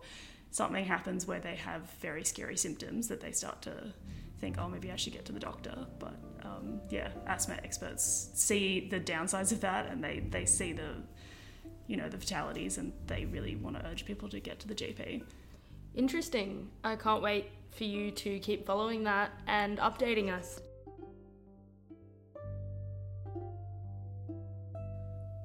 something 0.51 0.85
happens 0.85 1.27
where 1.27 1.41
they 1.41 1.57
have 1.57 1.91
very 2.01 2.25
scary 2.25 2.57
symptoms 2.57 3.09
that 3.09 3.21
they 3.21 3.33
start 3.33 3.63
to 3.63 3.93
think, 4.41 4.57
oh, 4.59 4.69
maybe 4.69 4.91
I 4.91 4.97
should 4.97 5.13
get 5.13 5.25
to 5.27 5.33
the 5.33 5.41
doctor. 5.41 5.87
But 5.99 6.15
um, 6.45 6.81
yeah, 6.91 7.09
asthma 7.27 7.57
experts 7.63 8.31
see 8.35 8.89
the 8.89 9.01
downsides 9.01 9.53
of 9.53 9.61
that 9.61 9.87
and 9.87 10.03
they, 10.03 10.21
they 10.31 10.45
see 10.45 10.73
the, 10.73 10.95
you 11.87 11.97
know, 11.97 12.09
the 12.09 12.19
fatalities 12.19 12.79
and 12.79 12.93
they 13.07 13.25
really 13.27 13.57
want 13.57 13.79
to 13.79 13.87
urge 13.87 14.05
people 14.05 14.29
to 14.29 14.41
get 14.41 14.59
to 14.61 14.69
the 14.69 14.75
GP. 14.75 15.23
Interesting. 15.95 16.69
I 16.85 16.97
can't 16.97 17.23
wait 17.23 17.51
for 17.71 17.85
you 17.85 18.11
to 18.11 18.39
keep 18.39 18.67
following 18.67 19.05
that 19.05 19.31
and 19.47 19.79
updating 19.79 20.31
us. 20.33 20.61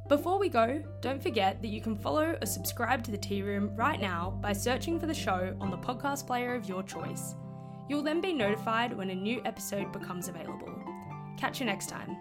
Before 0.07 0.39
we 0.39 0.47
go, 0.47 0.81
don't 1.01 1.21
forget 1.21 1.61
that 1.61 1.67
you 1.67 1.81
can 1.81 1.93
follow 1.93 2.37
or 2.41 2.45
subscribe 2.45 3.03
to 3.03 3.11
the 3.11 3.17
Tea 3.17 3.41
Room 3.41 3.75
right 3.75 3.99
now 3.99 4.39
by 4.41 4.53
searching 4.53 4.97
for 4.97 5.05
the 5.05 5.13
show 5.13 5.53
on 5.59 5.69
the 5.69 5.77
podcast 5.77 6.25
player 6.25 6.55
of 6.55 6.69
your 6.69 6.81
choice. 6.81 7.35
You'll 7.89 8.03
then 8.03 8.21
be 8.21 8.31
notified 8.31 8.95
when 8.95 9.09
a 9.09 9.15
new 9.15 9.41
episode 9.43 9.91
becomes 9.91 10.29
available. 10.29 10.73
Catch 11.37 11.59
you 11.59 11.65
next 11.65 11.89
time. 11.89 12.15